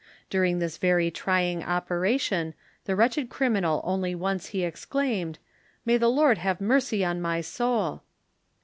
During 0.31 0.57
this 0.57 0.79
very 0.79 1.11
trying 1.11 1.63
operation, 1.63 2.55
the 2.85 2.95
wretched 2.95 3.29
criminal 3.29 3.81
only 3.83 4.15
once 4.15 4.47
he 4.47 4.63
exclaimed, 4.63 5.37
"May 5.85 5.97
the 5.97 6.09
Lord 6.09 6.39
have 6.39 6.59
mercy 6.59 7.05
on 7.05 7.21
my 7.21 7.41
soul!" 7.41 8.01